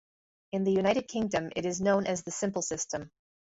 In 0.51 0.63
the 0.63 0.71
United 0.71 1.07
Kingdom 1.07 1.51
it 1.55 1.63
is 1.63 1.79
known 1.79 2.07
as 2.07 2.23
the 2.23 2.31
simple 2.31 2.63
system. 2.63 3.11